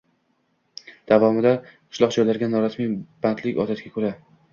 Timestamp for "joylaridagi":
2.15-2.49